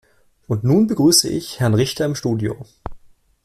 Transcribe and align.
Und 0.47 0.63
nun 0.63 0.87
begrüße 0.87 1.29
ich 1.29 1.59
Herrn 1.59 1.75
Richter 1.75 2.05
im 2.05 2.15
Studio. 2.15 2.65